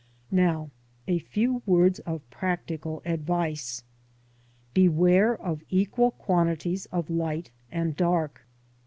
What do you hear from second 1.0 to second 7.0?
a few words of practical advice. Be ware of equal quantities